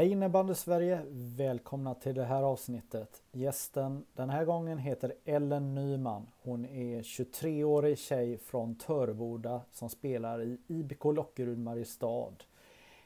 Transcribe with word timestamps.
Hej 0.00 0.12
innebandy 0.12 0.54
Sverige! 0.54 1.02
Välkomna 1.36 1.94
till 1.94 2.14
det 2.14 2.24
här 2.24 2.42
avsnittet. 2.42 3.22
Gästen 3.32 4.04
den 4.12 4.30
här 4.30 4.44
gången 4.44 4.78
heter 4.78 5.14
Ellen 5.24 5.74
Nyman. 5.74 6.26
Hon 6.42 6.64
är 6.64 7.02
23-årig 7.02 7.98
tjej 7.98 8.38
från 8.38 8.74
Töreboda 8.74 9.62
som 9.72 9.88
spelar 9.88 10.42
i 10.42 10.58
IBK 10.66 11.04
Lockerud 11.04 11.58
Mariestad. 11.58 12.32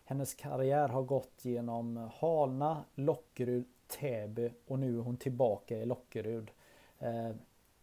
Hennes 0.04 0.35
karriär 0.35 0.88
har 0.88 1.03
gått 1.03 1.45
genom 1.45 2.11
Halna, 2.15 2.85
Lockerud, 2.95 3.65
Täby 3.87 4.51
och 4.67 4.79
nu 4.79 4.99
är 4.99 5.03
hon 5.03 5.17
tillbaka 5.17 5.79
i 5.79 5.87
Lockerud. 5.87 6.51
Eh, 6.99 7.31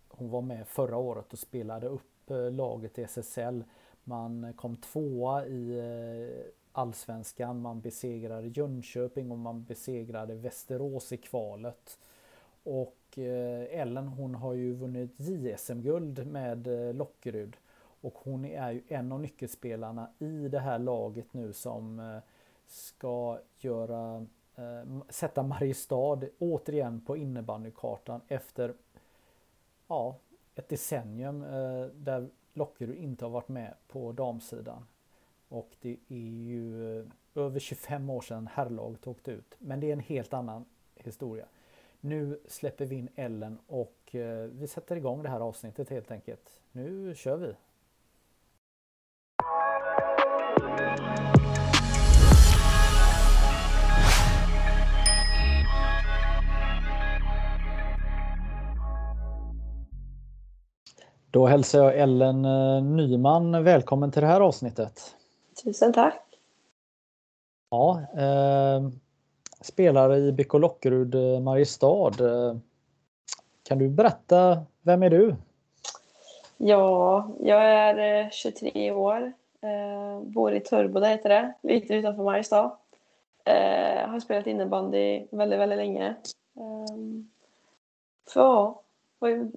hon 0.07 0.30
var 0.30 0.41
med 0.41 0.68
förra 0.68 0.98
året 0.98 1.34
och 1.34 1.39
spelade 1.39 1.88
upp 1.88 2.32
eh, 2.32 2.52
laget 2.52 3.00
i 3.00 3.04
SSL. 3.04 3.64
Man 4.04 4.54
kom 4.54 4.75
tvåa 4.75 5.46
i 5.46 5.80
eh, 5.80 6.50
allsvenskan. 6.72 7.62
Man 7.62 7.82
besegrade 7.82 8.48
Jönköping 8.48 9.32
och 9.32 9.38
man 9.38 9.64
besegrade 9.64 10.36
Västerås 10.36 11.12
i 11.12 11.18
kvalet. 11.18 12.00
Och 12.64 13.18
eh, 13.18 13.79
Ellen 13.79 14.07
hon 14.07 14.36
har 14.36 14.54
ju 14.54 14.74
vunnit 14.74 15.12
JSM-guld 15.18 16.28
med 16.28 16.68
eh, 16.68 16.93
Lockerud. 16.93 17.57
Och 18.02 18.14
hon 18.24 18.46
är 18.46 18.71
ju 18.71 18.82
en 18.88 19.12
av 19.12 19.20
nyckelspelarna 19.20 20.10
i 20.20 20.48
det 20.48 20.60
här 20.60 20.79
laget 20.79 21.34
nu 21.34 21.54
som 21.54 22.00
eh, 22.00 22.18
ska 22.68 23.40
göra 23.60 24.26
sätta 25.10 25.43
Mariestad 25.43 26.20
återigen 26.40 27.01
på 27.01 27.18
innebandykartan 27.18 28.21
efter 28.28 28.74
ja, 29.88 30.15
ett 30.56 30.70
decennium 30.70 31.42
där 31.93 32.30
Lockerud 32.53 32.95
inte 32.95 33.26
har 33.26 33.30
varit 33.30 33.48
med 33.48 33.73
på 33.88 34.12
damsidan. 34.12 34.86
Och 35.52 35.75
det 35.81 35.97
är 36.08 36.44
ju 36.45 36.97
eh, 37.00 37.05
över 37.36 37.59
25 37.59 38.09
år 38.09 38.22
sedan 38.22 38.50
herrlaget 38.53 39.08
åkte 39.08 39.31
ut. 39.31 39.55
Men 39.59 39.80
det 39.80 39.88
är 39.88 39.94
en 39.94 40.00
helt 40.00 40.33
annan 40.33 40.66
historia. 40.95 41.45
Nu 42.00 42.39
släpper 42.48 42.86
vi 42.86 42.95
in 42.95 43.09
Ellen 43.16 43.59
och 43.67 44.16
eh, 44.16 44.48
vi 44.48 44.67
sätter 44.67 44.95
igång 44.95 45.23
det 45.23 45.30
här 45.30 45.39
avsnittet 45.39 45.89
helt 45.89 46.11
enkelt. 46.11 46.61
Nu 46.72 47.16
kör 47.16 47.38
vi! 47.38 47.53
Då 61.31 61.45
hälsar 61.45 61.83
jag 61.83 61.98
Ellen 61.98 62.45
eh, 62.45 62.83
Nyman 62.83 63.64
välkommen 63.64 64.11
till 64.11 64.22
det 64.22 64.28
här 64.28 64.42
avsnittet. 64.42 65.16
Tusen 65.64 65.94
tack! 65.94 66.22
Ja, 67.70 68.02
eh, 68.17 68.90
spelare 69.62 70.17
i 70.17 70.31
BK 70.31 70.54
Lockerud 70.54 71.16
eh, 71.16 71.40
Mariestad. 71.40 72.22
Eh, 72.22 72.56
kan 73.64 73.78
du 73.78 73.89
berätta, 73.89 74.66
vem 74.82 75.04
är 75.04 75.09
du? 75.09 75.36
Ja, 76.58 77.28
jag 77.39 77.64
är 77.64 78.30
23 78.30 78.88
eh, 78.88 78.98
år. 78.98 79.34
Eh, 79.62 80.22
bor 80.22 80.54
i 80.54 80.59
Törboda 80.59 81.08
heter 81.08 81.30
det, 81.30 81.54
lite 81.62 81.94
utanför 81.94 82.23
Mariestad. 82.23 82.78
Eh, 83.45 84.09
har 84.09 84.20
spelat 84.20 84.48
innebandy 84.48 85.26
väldigt, 85.32 85.59
väldigt 85.59 85.78
länge. 85.78 86.16
För 88.30 88.42
ja, 88.42 88.82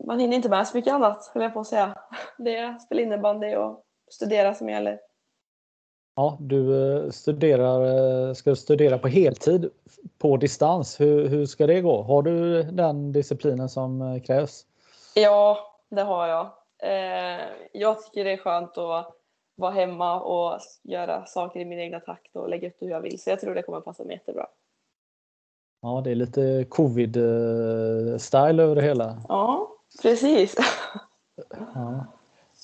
man 0.07 0.21
hinner 0.21 0.37
inte 0.37 0.49
med 0.49 0.67
så 0.67 0.77
mycket 0.77 0.93
annat, 0.93 1.31
höll 1.35 1.43
jag 1.43 1.55
på 1.55 1.61
att 1.61 1.67
säga. 1.67 1.95
Det 2.39 2.57
är 2.57 2.79
spela 2.79 3.03
innebandy 3.03 3.57
och 3.57 3.85
studera 4.11 4.55
som 4.55 4.69
gäller. 4.69 5.01
Ja, 6.17 6.37
du 6.41 6.93
eh, 6.97 7.11
studerar, 7.11 8.29
eh, 8.29 8.35
ska 8.35 8.57
studera 8.57 8.99
på 8.99 9.09
heltid 9.09 9.71
på 10.19 10.37
distans. 10.37 11.01
Hur, 11.01 11.29
hur 11.29 11.47
ska 11.47 11.67
det 11.67 11.81
gå? 11.81 12.03
Har 12.03 12.23
du 12.23 12.63
den 12.63 13.13
disciplinen 13.13 13.69
som 13.69 14.03
eh, 14.03 14.23
krävs? 14.23 14.67
Ja, 15.15 15.59
det 15.89 16.03
har 16.03 16.29
jag. 16.29 16.51
Jag 17.73 18.05
tycker 18.05 18.25
det 18.25 18.33
är 18.33 18.37
skönt 18.37 18.79
att 18.79 19.15
vara 19.57 19.71
hemma 19.71 20.21
och 20.21 20.61
göra 20.83 21.27
saker 21.27 21.61
i 21.61 21.65
min 21.65 21.79
egna 21.79 22.01
takt 22.01 22.37
och 22.37 22.49
lägga 22.49 22.69
upp 22.69 22.77
det 22.81 22.87
hur 22.87 22.93
jag 22.93 23.01
vill. 23.01 23.23
Så 23.23 23.31
jag 23.31 23.41
tror 23.41 23.55
det 23.55 23.63
kommer 23.63 23.81
passa 23.81 24.05
mig 24.05 24.17
jättebra. 24.17 24.47
Ja, 25.83 26.01
det 26.05 26.11
är 26.11 26.15
lite 26.15 26.65
covid-style 26.65 28.63
över 28.63 28.75
det 28.75 28.83
hela. 28.83 29.23
Ja, 29.29 29.69
precis. 30.03 30.57
Ja. 31.75 32.07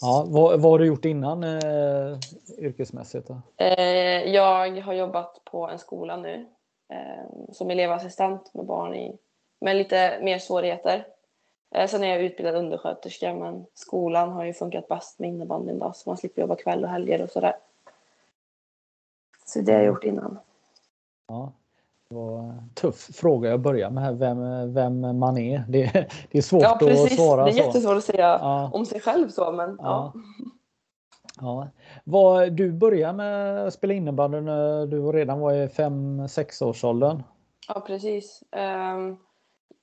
Ja, 0.01 0.27
vad, 0.29 0.61
vad 0.61 0.73
har 0.73 0.79
du 0.79 0.87
gjort 0.87 1.05
innan 1.05 1.45
eh, 1.45 2.19
yrkesmässigt? 2.59 3.29
Då? 3.29 3.43
Eh, 3.57 4.35
jag 4.35 4.81
har 4.81 4.93
jobbat 4.93 5.45
på 5.45 5.69
en 5.69 5.79
skola 5.79 6.17
nu 6.17 6.47
eh, 6.89 7.53
som 7.53 7.71
elevassistent 7.71 8.55
med 8.55 8.67
barn 8.67 8.95
i, 8.95 9.19
med 9.61 9.77
lite 9.77 10.19
mer 10.23 10.39
svårigheter. 10.39 11.07
Eh, 11.75 11.89
sen 11.89 12.05
är 12.05 12.09
jag 12.09 12.23
utbildad 12.23 12.55
undersköterska 12.55 13.35
men 13.35 13.67
skolan 13.75 14.33
har 14.33 14.45
ju 14.45 14.53
funkat 14.53 14.89
bäst 14.89 15.19
med 15.19 15.29
innebandyn 15.29 15.79
då 15.79 15.93
så 15.93 16.11
man 16.11 16.17
slipper 16.17 16.43
jobba 16.43 16.57
kväll 16.57 16.85
och 16.85 16.91
helger 16.91 17.23
och 17.23 17.31
sådär. 17.31 17.57
Så 19.45 19.61
det 19.61 19.73
har 19.73 19.79
jag 19.79 19.87
gjort 19.87 20.05
innan. 20.05 20.39
Ja, 21.29 21.53
var 22.15 22.39
en 22.39 22.71
tuff 22.75 23.11
fråga 23.15 23.51
jag 23.51 23.61
börjar 23.61 23.91
med 23.91 24.05
här, 24.05 24.13
vem, 24.13 24.75
vem 24.75 25.19
man 25.19 25.39
är. 25.39 25.65
Det, 25.69 26.09
det 26.31 26.39
är 26.39 26.43
svårt 26.43 26.63
ja, 26.63 26.75
att 26.75 27.13
svara 27.13 27.45
Det 27.45 27.51
är 27.51 27.55
jättesvårt 27.55 27.97
att 27.97 28.05
säga 28.05 28.39
ja. 28.41 28.71
om 28.73 28.87
sig 28.87 29.01
själv 29.01 29.29
så 29.29 29.53
men 29.53 29.79
ja. 29.83 30.13
ja. 31.41 31.69
ja. 32.05 32.51
Du 32.51 32.73
började 32.73 33.13
med 33.13 33.67
att 33.67 33.75
spela 33.75 33.95
innebandy 33.95 34.41
när 34.41 34.87
du 34.87 35.13
redan 35.13 35.41
var 35.41 35.53
i 35.53 35.67
5-6 35.67 36.65
årsåldern. 36.65 37.23
Ja 37.69 37.81
precis. 37.81 38.43
Um, 38.97 39.19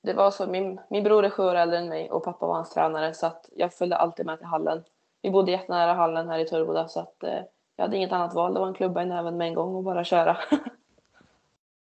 det 0.03 0.13
var 0.13 0.31
så, 0.31 0.47
min, 0.47 0.79
min 0.89 1.03
bror 1.03 1.25
är 1.25 1.29
sju 1.29 1.43
år 1.43 1.55
äldre 1.55 1.77
än 1.77 1.89
mig 1.89 2.11
och 2.11 2.23
pappa 2.23 2.47
var 2.47 2.55
hans 2.55 2.73
tränare 2.73 3.13
så 3.13 3.27
att 3.27 3.49
jag 3.55 3.73
följde 3.73 3.95
alltid 3.95 4.25
med 4.25 4.37
till 4.37 4.47
hallen. 4.47 4.83
Vi 5.21 5.31
bodde 5.31 5.51
jättenära 5.51 5.93
hallen 5.93 6.29
här 6.29 6.39
i 6.39 6.45
Törboda 6.45 6.87
så 6.87 6.99
att 6.99 7.15
uh, 7.23 7.29
jag 7.75 7.83
hade 7.85 7.97
inget 7.97 8.11
annat 8.11 8.33
val. 8.33 8.53
Det 8.53 8.59
var 8.59 8.67
en 8.67 8.73
klubba 8.73 9.03
i 9.03 9.05
näven 9.05 9.37
med 9.37 9.47
en 9.47 9.53
gång 9.53 9.75
och 9.75 9.83
bara 9.83 10.03
köra. 10.03 10.37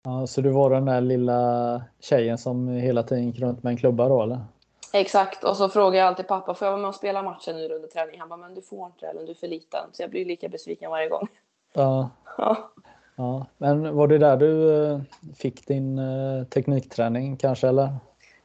Ja, 0.04 0.26
så 0.26 0.40
du 0.40 0.50
var 0.50 0.70
den 0.70 0.84
där 0.84 1.00
lilla 1.00 1.82
tjejen 2.00 2.38
som 2.38 2.68
hela 2.68 3.02
tiden 3.02 3.26
gick 3.26 3.40
runt 3.40 3.62
med 3.62 3.70
en 3.70 3.76
klubba 3.76 4.08
då 4.08 4.22
eller? 4.22 4.40
Exakt, 4.92 5.44
och 5.44 5.56
så 5.56 5.68
frågar 5.68 5.98
jag 5.98 6.08
alltid 6.08 6.28
pappa, 6.28 6.54
får 6.54 6.66
jag 6.66 6.72
vara 6.72 6.80
med 6.80 6.88
och 6.88 6.94
spela 6.94 7.22
matchen 7.22 7.56
nu 7.56 7.68
under 7.68 7.88
träning? 7.88 8.20
Han 8.20 8.28
bara, 8.28 8.36
men 8.36 8.54
du 8.54 8.62
får 8.62 8.86
inte 8.86 9.06
eller 9.06 9.22
du 9.24 9.30
är 9.30 9.34
för 9.34 9.48
liten. 9.48 9.80
Så 9.92 10.02
jag 10.02 10.10
blir 10.10 10.24
lika 10.24 10.48
besviken 10.48 10.90
varje 10.90 11.08
gång. 11.08 11.28
Ja. 11.72 12.10
ja. 12.38 12.70
ja. 13.16 13.46
Men 13.58 13.96
var 13.96 14.06
det 14.06 14.18
där 14.18 14.36
du 14.36 14.82
eh, 14.84 15.00
fick 15.36 15.66
din 15.66 15.98
eh, 15.98 16.44
teknikträning 16.44 17.36
kanske 17.36 17.68
eller? 17.68 17.88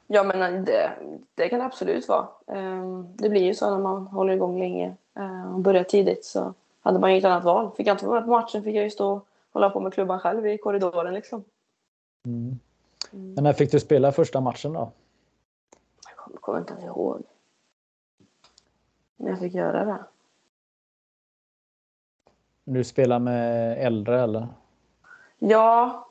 Ja 0.08 0.24
men 0.24 0.66
det, 0.66 0.90
det 1.36 1.50
kan 1.50 1.60
det 1.60 1.66
absolut 1.66 2.08
vara. 2.08 2.28
Ehm, 2.48 3.08
det 3.16 3.30
blir 3.30 3.44
ju 3.44 3.54
så 3.54 3.70
när 3.70 3.84
man 3.84 4.08
håller 4.08 4.34
igång 4.34 4.60
länge 4.60 4.96
eh, 5.18 5.54
och 5.54 5.60
börjar 5.60 5.84
tidigt 5.84 6.26
så 6.26 6.54
hade 6.82 7.00
man 7.00 7.10
inget 7.10 7.26
annat 7.26 7.44
val. 7.44 7.72
Fick 7.78 7.88
jag 7.88 7.94
inte 7.94 8.06
vara 8.06 8.20
med 8.20 8.28
på 8.28 8.32
matchen 8.32 8.64
fick 8.64 8.76
jag 8.76 8.84
ju 8.84 8.90
stå 8.90 9.22
hålla 9.54 9.70
på 9.70 9.80
med 9.80 9.94
klubban 9.94 10.20
själv 10.20 10.48
i 10.48 10.58
korridoren 10.58 11.14
liksom. 11.14 11.44
Mm. 12.26 12.60
Mm. 13.14 13.34
Men 13.34 13.44
när 13.44 13.54
fick 13.54 13.72
du 13.72 13.80
spela 13.80 14.12
första 14.12 14.42
matchen 14.42 14.74
då? 14.74 14.92
Jag 16.32 16.42
kommer 16.42 16.60
inte 16.60 16.74
ens 16.74 16.86
ihåg. 16.86 17.24
När 19.18 19.30
jag 19.30 19.40
fick 19.40 19.54
göra 19.54 19.86
det. 19.86 20.04
Du 22.64 22.84
spelar 22.84 23.20
med 23.20 23.78
äldre 23.86 24.22
eller? 24.22 24.48
Ja. 25.40 26.06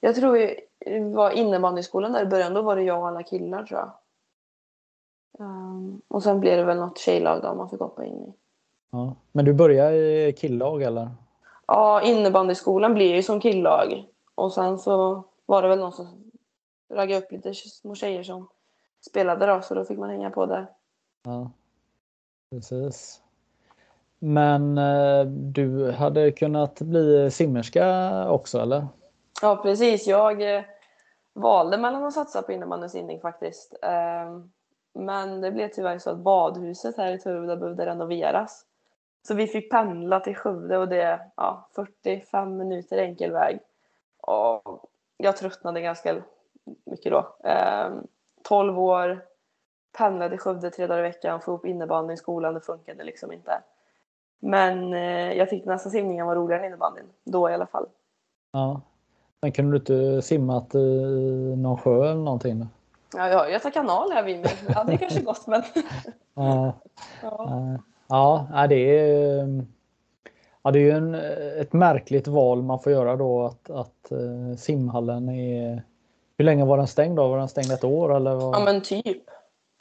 Jag 0.00 0.16
tror 0.16 0.36
det 0.36 1.14
var 1.14 1.30
innebandyskolan 1.30 2.12
där 2.12 2.22
i 2.22 2.26
början. 2.26 2.54
Då 2.54 2.62
var 2.62 2.76
det 2.76 2.82
jag 2.82 3.00
och 3.00 3.08
alla 3.08 3.22
killar 3.22 3.62
tror 3.62 3.80
jag. 3.80 3.90
Um, 5.38 6.02
och 6.08 6.22
sen 6.22 6.40
blev 6.40 6.56
det 6.56 6.64
väl 6.64 6.76
något 6.76 6.98
tjejlag 6.98 7.42
då 7.42 7.54
man 7.54 7.70
fick 7.70 7.80
hoppa 7.80 8.04
in 8.04 8.22
i. 8.22 8.32
Ja. 8.90 9.16
Men 9.32 9.44
du 9.44 9.54
började 9.54 9.96
i 10.28 10.32
killag 10.32 10.82
eller? 10.82 11.10
Ja, 11.66 12.02
innebandyskolan 12.02 12.94
blir 12.94 13.14
ju 13.14 13.22
som 13.22 13.40
killag. 13.40 14.06
Och 14.34 14.52
sen 14.52 14.78
så 14.78 15.24
var 15.46 15.62
det 15.62 15.68
väl 15.68 15.78
någon 15.78 15.92
som 15.92 16.32
raggade 16.90 17.24
upp 17.24 17.32
lite 17.32 17.54
små 17.54 17.94
tjejer 17.94 18.22
som 18.22 18.48
spelade 19.06 19.46
då, 19.46 19.62
så 19.62 19.74
då 19.74 19.84
fick 19.84 19.98
man 19.98 20.10
hänga 20.10 20.30
på 20.30 20.46
där. 20.46 20.66
Ja, 21.24 21.50
precis. 22.50 23.20
Men 24.18 24.78
eh, 24.78 25.24
du 25.26 25.90
hade 25.90 26.30
kunnat 26.30 26.80
bli 26.80 27.30
simmerska 27.30 28.10
också 28.30 28.58
eller? 28.58 28.86
Ja 29.42 29.56
precis, 29.56 30.06
jag 30.06 30.56
eh, 30.56 30.64
valde 31.32 31.78
mellan 31.78 32.04
att 32.04 32.12
satsa 32.12 32.42
på 32.42 32.52
innebandy 32.52 32.84
och 32.84 32.90
simning 32.90 33.20
faktiskt. 33.20 33.74
Eh, 33.82 34.40
men 34.94 35.40
det 35.40 35.50
blev 35.50 35.68
tyvärr 35.68 35.98
så 35.98 36.10
att 36.10 36.18
badhuset 36.18 36.96
här 36.96 37.12
i 37.12 37.18
Töreboda 37.18 37.56
behövde 37.56 37.86
renoveras. 37.86 38.66
Så 39.26 39.34
vi 39.34 39.46
fick 39.46 39.70
pendla 39.70 40.20
till 40.20 40.36
Skövde 40.36 40.78
och 40.78 40.88
det 40.88 41.02
är 41.02 41.30
ja, 41.36 41.68
45 41.74 42.56
minuter 42.56 42.98
enkel 42.98 43.32
väg. 43.32 43.58
Och 44.20 44.90
jag 45.16 45.36
tröttnade 45.36 45.80
ganska 45.80 46.22
mycket 46.84 47.12
då. 47.12 47.36
Eh, 47.44 47.90
12 48.42 48.78
år, 48.78 49.24
pendlade 49.98 50.30
till 50.30 50.38
Skövde 50.38 50.70
tre 50.70 50.86
dagar 50.86 50.98
i 50.98 51.02
veckan, 51.02 51.40
få 51.40 51.50
ihop 51.50 51.66
innebandy 51.66 52.14
i 52.14 52.16
skolan, 52.16 52.54
det 52.54 52.60
funkade 52.60 53.04
liksom 53.04 53.32
inte. 53.32 53.62
Men 54.40 54.94
eh, 54.94 55.32
jag 55.32 55.50
tyckte 55.50 55.70
nästan 55.70 55.92
simningen 55.92 56.26
var 56.26 56.36
roligare 56.36 56.60
än 56.60 56.66
innebandyn, 56.66 57.06
då 57.24 57.50
i 57.50 57.54
alla 57.54 57.66
fall. 57.66 57.86
Ja. 58.52 58.80
Men 59.40 59.52
kunde 59.52 59.72
du 59.72 59.76
inte 59.78 60.22
simmat 60.22 60.74
i 60.74 61.54
någon 61.56 61.78
sjö 61.78 62.10
eller 62.10 62.22
någonting? 62.22 62.66
Ja, 63.16 63.28
jag 63.28 63.38
har 63.38 63.46
Göta 63.46 63.70
kanal 63.70 64.12
här 64.12 64.22
vid 64.22 64.40
mig. 64.40 64.52
Det 64.66 64.72
hade 64.72 64.98
kanske 64.98 65.22
gått 65.22 65.46
men... 65.46 65.62
ja. 66.34 66.72
Ja. 67.22 67.78
Ja, 68.08 68.66
det 68.68 68.98
är 68.98 69.64
Ja, 70.66 70.70
det 70.70 70.78
är 70.78 70.82
ju 70.82 70.90
en, 70.90 71.14
ett 71.60 71.72
märkligt 71.72 72.28
val 72.28 72.62
man 72.62 72.78
får 72.78 72.92
göra 72.92 73.16
då 73.16 73.42
att, 73.44 73.70
att 73.70 74.12
uh, 74.12 74.54
simhallen 74.56 75.28
är... 75.28 75.82
Hur 76.38 76.44
länge 76.44 76.64
var 76.64 76.76
den 76.76 76.86
stängd 76.86 77.16
då? 77.16 77.28
Var 77.28 77.38
den 77.38 77.48
stängd 77.48 77.72
ett 77.72 77.84
år 77.84 78.16
eller? 78.16 78.34
Var... 78.34 78.52
Ja 78.52 78.64
men 78.64 78.82
typ. 78.82 79.22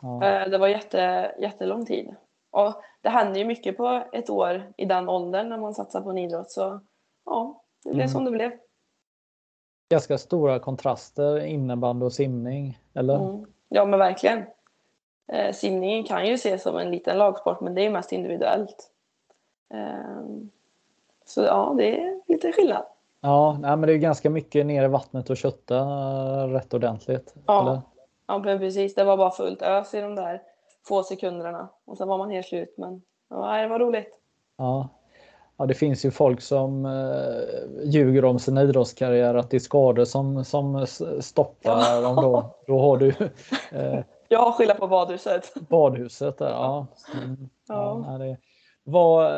Ja. 0.01 0.25
Eh, 0.25 0.49
det 0.49 0.57
var 0.57 0.67
jätte, 0.67 1.31
jättelång 1.39 1.85
tid. 1.85 2.15
Och 2.51 2.73
det 3.01 3.09
händer 3.09 3.39
ju 3.39 3.45
mycket 3.45 3.77
på 3.77 4.03
ett 4.13 4.29
år 4.29 4.73
i 4.77 4.85
den 4.85 5.09
åldern 5.09 5.49
när 5.49 5.57
man 5.57 5.73
satsar 5.73 6.01
på 6.01 6.09
en 6.09 6.17
idrott 6.17 6.51
så 6.51 6.79
ja, 7.25 7.63
det 7.83 7.89
blev 7.89 8.01
mm. 8.01 8.13
som 8.13 8.25
det 8.25 8.31
blev. 8.31 8.51
Ganska 9.89 10.17
stora 10.17 10.59
kontraster 10.59 11.45
innebandy 11.45 12.05
och 12.05 12.13
simning, 12.13 12.79
eller? 12.93 13.15
Mm. 13.15 13.45
Ja 13.69 13.85
men 13.85 13.99
verkligen. 13.99 14.43
Eh, 15.27 15.53
simningen 15.53 16.03
kan 16.03 16.27
ju 16.27 16.33
ses 16.33 16.63
som 16.63 16.77
en 16.77 16.91
liten 16.91 17.17
lagsport 17.17 17.61
men 17.61 17.75
det 17.75 17.85
är 17.85 17.89
mest 17.89 18.11
individuellt. 18.11 18.89
Eh, 19.73 20.23
så 21.25 21.41
ja, 21.41 21.73
det 21.77 22.01
är 22.01 22.21
lite 22.27 22.51
skillnad. 22.51 22.85
Ja, 23.21 23.57
nej, 23.61 23.77
men 23.77 23.81
det 23.81 23.93
är 23.93 23.97
ganska 23.97 24.29
mycket 24.29 24.65
ner 24.65 24.83
i 24.83 24.87
vattnet 24.87 25.29
och 25.29 25.37
kötta 25.37 25.77
rätt 26.47 26.73
ordentligt. 26.73 27.33
Ja, 27.45 27.61
eller? 27.61 27.81
ja 28.27 28.37
men 28.37 28.59
precis. 28.59 28.95
Det 28.95 29.03
var 29.03 29.17
bara 29.17 29.31
fullt 29.31 29.61
ös 29.61 29.93
i 29.93 30.01
de 30.01 30.15
där 30.15 30.41
få 30.87 31.03
sekunderna 31.03 31.69
och 31.85 31.97
sen 31.97 32.07
var 32.07 32.17
man 32.17 32.31
helt 32.31 32.47
slut. 32.47 32.73
Men 32.77 33.01
ja, 33.29 33.61
det 33.61 33.67
var 33.67 33.79
roligt. 33.79 34.19
Ja. 34.57 34.89
Ja, 35.57 35.65
det 35.65 35.73
finns 35.73 36.05
ju 36.05 36.11
folk 36.11 36.41
som 36.41 36.85
eh, 36.85 37.83
ljuger 37.83 38.25
om 38.25 38.39
sin 38.39 38.57
idrottskarriär 38.57 39.35
att 39.35 39.49
det 39.49 39.57
är 39.57 39.59
skador 39.59 40.05
som, 40.05 40.45
som 40.45 40.87
stoppar 41.19 42.01
dem 42.01 42.15
då. 42.15 42.55
Då 42.67 42.79
har 42.79 42.97
du... 42.97 43.13
Eh, 43.71 43.99
Jag 44.33 44.56
skyller 44.56 44.74
på 44.74 44.88
badhuset. 44.88 45.53
Badhuset 45.69 46.38
där, 46.38 46.50
ja. 46.50 46.88
Mm, 47.13 47.50
ja. 47.68 48.06
ja 48.07 48.18
det, 48.18 48.38
vad, 48.83 49.31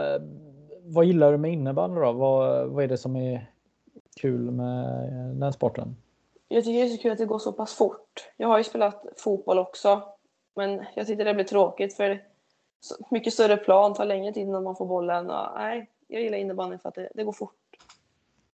vad 0.83 1.05
gillar 1.05 1.31
du 1.31 1.37
med 1.37 1.53
innebandy 1.53 2.01
då? 2.01 2.11
Vad, 2.11 2.69
vad 2.69 2.83
är 2.83 2.87
det 2.87 2.97
som 2.97 3.15
är 3.15 3.51
kul 4.21 4.51
med 4.51 5.09
den 5.35 5.53
sporten? 5.53 5.95
Jag 6.47 6.63
tycker 6.63 6.79
det 6.79 6.85
är 6.85 6.95
så 6.95 7.01
kul 7.01 7.11
att 7.11 7.17
det 7.17 7.25
går 7.25 7.39
så 7.39 7.53
pass 7.53 7.73
fort. 7.73 8.31
Jag 8.37 8.47
har 8.47 8.57
ju 8.57 8.63
spelat 8.63 9.05
fotboll 9.17 9.59
också, 9.59 10.01
men 10.55 10.85
jag 10.95 11.07
tycker 11.07 11.25
det 11.25 11.33
blir 11.33 11.45
tråkigt 11.45 11.95
för 11.95 12.23
mycket 13.11 13.33
större 13.33 13.57
plan, 13.57 13.93
tar 13.93 14.05
längre 14.05 14.33
tid 14.33 14.47
innan 14.47 14.63
man 14.63 14.75
får 14.75 14.85
bollen. 14.85 15.29
Och, 15.29 15.47
nej, 15.55 15.89
jag 16.07 16.21
gillar 16.21 16.37
innebandy 16.37 16.77
för 16.77 16.89
att 16.89 16.95
det, 16.95 17.09
det 17.15 17.23
går 17.23 17.31
fort. 17.31 17.55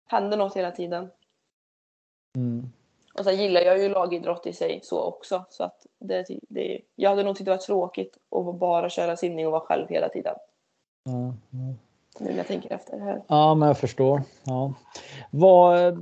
Händer 0.06 0.38
något 0.38 0.56
hela 0.56 0.72
tiden. 0.72 1.10
Mm. 2.36 2.70
Och 3.18 3.24
sen 3.24 3.38
gillar 3.38 3.62
jag 3.62 3.80
ju 3.80 3.90
lagidrott 3.90 4.48
i 4.48 4.54
sig 4.54 4.80
så 4.84 5.04
också. 5.04 5.46
Så 5.50 5.64
att 5.64 5.86
det, 6.00 6.26
det, 6.50 6.82
jag 6.96 7.10
hade 7.10 7.24
nog 7.24 7.36
tyckt 7.36 7.46
det 7.46 7.52
var 7.52 7.58
tråkigt 7.58 8.18
att 8.36 8.60
bara 8.60 8.90
köra 8.90 9.18
simning 9.18 9.46
och 9.46 9.52
vara 9.52 9.62
själv 9.62 9.88
hela 9.90 10.10
tiden. 10.10 10.36
Mm. 11.06 11.34
Nu 12.20 12.30
när 12.30 12.38
jag 12.38 12.48
tänker 12.48 12.74
efter 12.74 13.00
här. 13.00 13.24
Ja, 13.28 13.56
men 13.56 13.68
jag 13.68 13.78
förstår. 13.78 14.22
Ja. 14.44 14.74
Vad, 15.32 16.00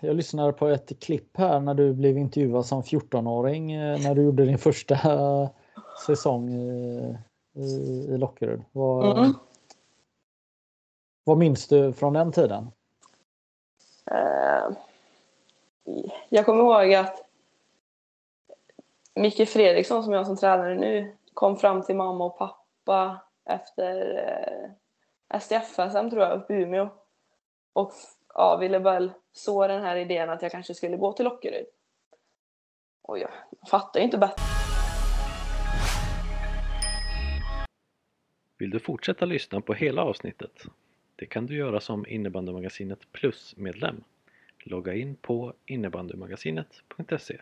jag 0.00 0.16
lyssnade 0.16 0.52
på 0.52 0.68
ett 0.68 1.00
klipp 1.00 1.36
här 1.36 1.60
när 1.60 1.74
du 1.74 1.92
blev 1.92 2.18
intervjuad 2.18 2.66
som 2.66 2.82
14-åring 2.82 3.72
eh, 3.72 4.00
när 4.00 4.14
du 4.14 4.22
gjorde 4.22 4.44
din 4.44 4.58
första 4.58 4.96
säsong 6.06 6.50
i, 6.50 7.16
i, 7.54 7.64
i 8.08 8.18
Lockerud. 8.18 8.62
Vad, 8.72 9.18
mm. 9.18 9.32
vad 11.24 11.38
minns 11.38 11.68
du 11.68 11.92
från 11.92 12.12
den 12.12 12.32
tiden? 12.32 12.70
Uh, 14.10 14.43
jag 16.28 16.46
kommer 16.46 16.60
ihåg 16.60 16.94
att 16.94 17.24
Micke 19.14 19.48
Fredriksson 19.48 20.04
som 20.04 20.12
jag 20.12 20.26
som 20.26 20.36
tränare 20.36 20.74
nu 20.74 21.16
kom 21.34 21.56
fram 21.56 21.82
till 21.82 21.96
mamma 21.96 22.24
och 22.24 22.38
pappa 22.38 23.20
efter 23.44 24.18
eh, 25.30 25.38
STF-SM 25.38 26.10
tror 26.10 26.22
jag, 26.22 26.38
uppe 26.38 26.54
i 26.54 26.62
Umeå. 26.62 26.88
Och 27.72 27.92
ja, 28.34 28.56
ville 28.56 28.78
väl 28.78 29.12
så 29.32 29.66
den 29.66 29.82
här 29.82 29.96
idén 29.96 30.30
att 30.30 30.42
jag 30.42 30.52
kanske 30.52 30.74
skulle 30.74 30.96
gå 30.96 31.12
till 31.12 31.24
Lockeryd. 31.24 31.66
Och 33.02 33.18
jag 33.18 33.30
fattar 33.70 34.00
inte 34.00 34.18
bättre. 34.18 34.42
Vill 38.58 38.70
du 38.70 38.80
fortsätta 38.80 39.24
lyssna 39.24 39.60
på 39.60 39.74
hela 39.74 40.02
avsnittet? 40.02 40.62
Det 41.16 41.26
kan 41.26 41.46
du 41.46 41.56
göra 41.56 41.80
som 41.80 42.06
innebandymagasinet 42.06 43.12
Plus-medlem. 43.12 44.04
Logga 44.64 44.94
in 44.94 45.16
på 45.16 45.54
innebandymagasinet.se 45.66 47.40